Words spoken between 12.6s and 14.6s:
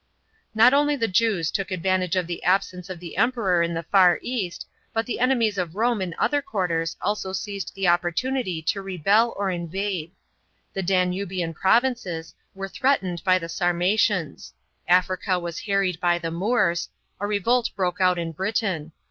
threatened by the Sarmatians;